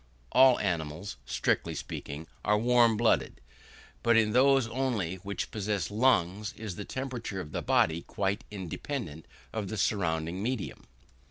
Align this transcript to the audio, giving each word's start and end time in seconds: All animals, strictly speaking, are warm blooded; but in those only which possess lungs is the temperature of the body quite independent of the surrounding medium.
All 0.31 0.59
animals, 0.59 1.17
strictly 1.27 1.75
speaking, 1.75 2.25
are 2.43 2.57
warm 2.57 2.97
blooded; 2.97 3.39
but 4.01 4.17
in 4.17 4.31
those 4.33 4.65
only 4.69 5.17
which 5.17 5.51
possess 5.51 5.91
lungs 5.91 6.53
is 6.53 6.75
the 6.75 6.85
temperature 6.85 7.39
of 7.39 7.51
the 7.51 7.61
body 7.61 8.01
quite 8.01 8.43
independent 8.49 9.27
of 9.53 9.67
the 9.67 9.77
surrounding 9.77 10.41
medium. 10.41 10.87